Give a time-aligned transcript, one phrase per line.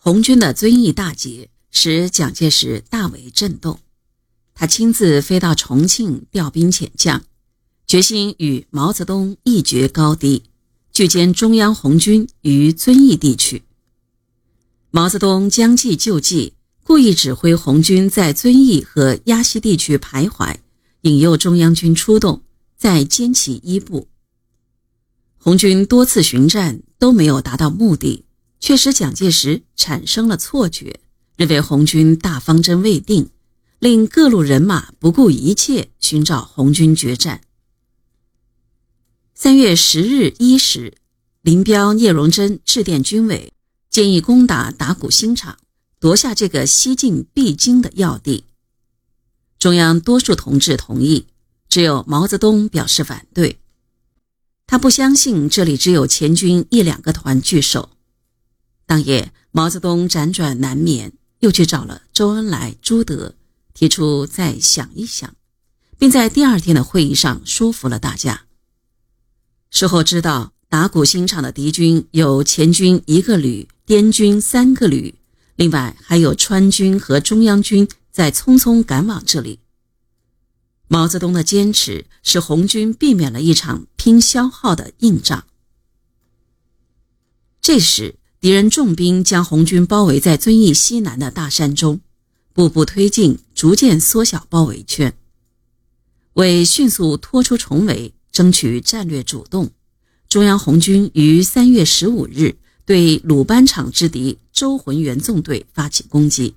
[0.00, 3.80] 红军的遵义大捷使蒋介石大为震动，
[4.54, 7.24] 他亲自飞到重庆调兵遣将，
[7.84, 10.44] 决心与毛泽东一决高低，
[10.92, 13.64] 拒歼中央红军于遵义地区。
[14.92, 16.54] 毛泽东将计就计，
[16.84, 20.58] 故意指挥红军在遵义和鸭溪地区徘徊，
[21.00, 22.42] 引诱中央军出动，
[22.76, 24.06] 再歼其一部。
[25.36, 28.24] 红军多次巡战都没有达到目的。
[28.60, 31.00] 却使蒋介石产生了错觉，
[31.36, 33.30] 认为红军大方针未定，
[33.78, 37.42] 令各路人马不顾一切寻找红军决战。
[39.34, 40.94] 三月十日一时，
[41.42, 43.52] 林彪、聂荣臻致电军委，
[43.88, 45.58] 建议攻打打鼓新场，
[46.00, 48.44] 夺下这个西进必经的要地。
[49.60, 51.26] 中央多数同志同意，
[51.68, 53.60] 只有毛泽东表示反对，
[54.66, 57.90] 他不相信这里只有前军一两个团据守。
[58.88, 63.34] 当夜，毛泽东辗转难眠，又去找了周恩来、朱德，
[63.74, 65.36] 提出再想一想，
[65.98, 68.46] 并在第二天的会议上说服了大家。
[69.70, 75.16] 事后知道，打鼓新场的敌军有前军一个旅、滇军三个旅，
[75.56, 79.60] 另外还有川军和中央军在匆匆赶往这里。
[80.86, 85.44] 毛泽东的坚持使红军避免了一场拼消耗的硬仗。
[87.60, 88.14] 这时。
[88.40, 92.00] 敌人重兵将红军包围在遵义西南的大山中，
[92.52, 95.12] 步步推进，逐渐缩小包围圈。
[96.34, 99.72] 为迅速拖出重围，争取战略主动，
[100.28, 106.54] 中央红军于三月十五日对鲁班场之敌周浑元纵队发起攻击。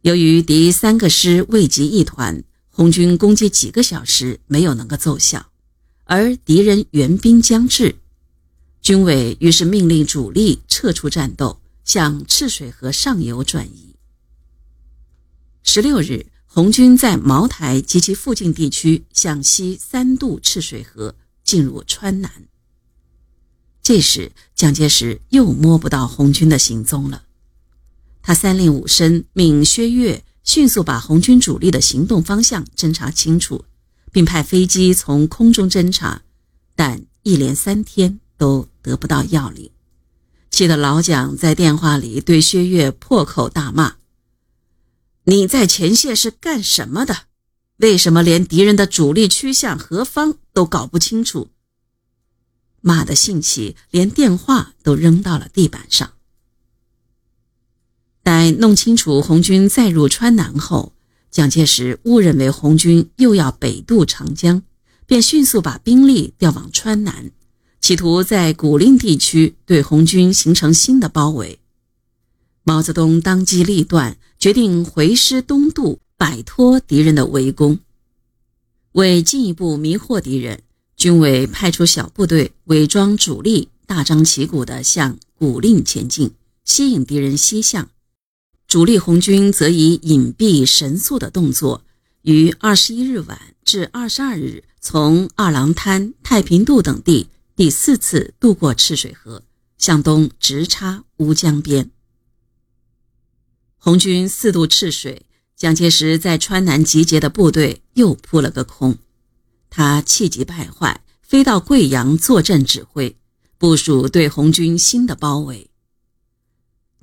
[0.00, 5.50] 由于敌三个师未及一团，红军攻击几个小时没有能够奏效，
[6.04, 7.96] 而敌人援兵将至。
[8.84, 13.96] 军委于是命令主力撤出战斗，向赤水河上游转移。
[15.62, 22.30] 十六日，红军在茅台及其附近地区向西三渡赤水河，进入川南。
[23.82, 27.24] 这时，蒋介石又摸不到红军的行踪了。
[28.20, 33.64] 他三令五申，命薛岳迅速把红军主力的行动方向侦查清楚，
[34.12, 36.20] 并派飞机从空中侦察，
[36.76, 38.20] 但一连三天。
[38.36, 39.70] 都得不到要领，
[40.50, 43.96] 气得老蒋在电话里对薛岳破口大骂
[45.24, 47.26] ：“你在前线是干什么的？
[47.78, 51.48] 为什么连敌人的主力趋向何方都搞不清楚？”
[52.80, 56.12] 骂得兴起，连电话都扔到了地板上。
[58.22, 60.94] 待弄清楚红军再入川南后，
[61.30, 64.62] 蒋介石误认为红军又要北渡长江，
[65.06, 67.32] 便迅速把兵力调往川南。
[67.84, 71.58] 企图在古蔺地区对红军形成新的包围，
[72.62, 77.78] 毛泽东当机立断，决定回师东渡，摆脱敌人的围攻。
[78.92, 80.62] 为进一步迷惑敌人，
[80.96, 86.30] 军委派出小部队伪装主力，大张旗鼓地向古蔺前进，
[86.64, 87.90] 吸引敌人西向。
[88.66, 91.82] 主力红军则以隐蔽神速的动作，
[92.22, 97.26] 于二十一日晚至二十二日从二郎滩、太平渡等地。
[97.56, 99.44] 第四次渡过赤水河，
[99.78, 101.92] 向东直插乌江边。
[103.78, 108.98] 红军四渡赤水，蒋介石在川南集结的部队又扑了个空。
[109.70, 113.16] 他气急败坏，飞到贵阳坐镇指挥，
[113.56, 115.70] 部署对红军新的包围。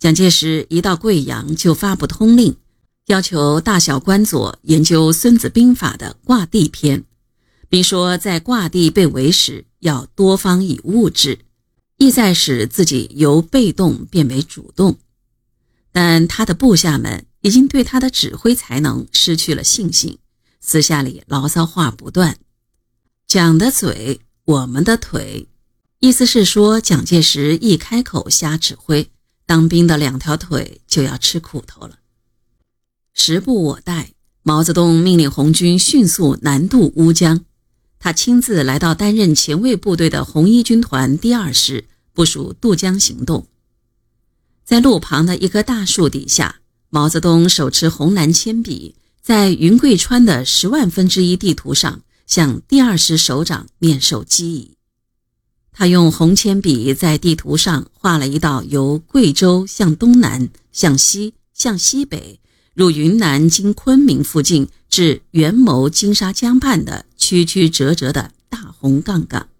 [0.00, 2.56] 蒋介石一到贵阳就发布通令，
[3.06, 7.04] 要求大小官佐研究《孙子兵法》的挂地篇。
[7.70, 11.38] 并说，在挂地被围时，要多方以物质，
[11.98, 14.98] 意在使自己由被动变为主动。
[15.92, 20.18] 但他的部下们已经对他的指挥才能失去了信心，
[20.60, 22.36] 私下里牢骚话不断，
[23.28, 25.48] 讲的嘴，我们的腿，
[26.00, 29.08] 意思是说，蒋介石一开口瞎指挥，
[29.46, 32.00] 当兵的两条腿就要吃苦头了。
[33.14, 34.12] 时不我待，
[34.42, 37.44] 毛泽东命令红军迅速南渡乌江。
[38.02, 43.46] 他亲自来到担任前卫部队的红一军团第二师，部署渡江行动。
[44.64, 54.76] 在路旁的一棵大树底下，毛泽东手持红蓝铅笔，在云贵川的十万分之一地图上向第二师首长面授机宜。
[55.70, 62.40] 他用红铅笔在地图上画了一道由贵州向东南、向西、向西北，
[62.72, 67.06] 入云南经昆明附近至元谋金沙江畔的。
[67.16, 69.50] 曲曲折折的大红杠杠，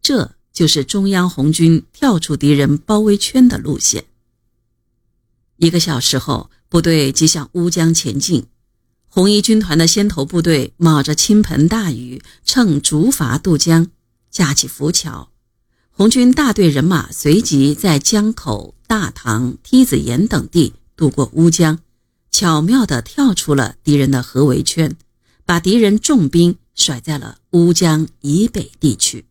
[0.00, 4.06] 这就是中央红军跳出敌人包围圈的路线。
[5.58, 8.46] 一个小时后，部队即向乌江前进。
[9.08, 13.86] 红一军团的先头部队冒着倾盆大雨，乘竹筏渡江，
[14.30, 15.28] 架起浮桥。
[15.90, 21.78] 红军大队人马随即在江口、大塘、梯子岩等地渡过乌江，
[22.38, 24.94] 巧妙地跳出了敌人的合围圈，
[25.46, 29.24] 把敌人重兵甩在了乌江以北地区。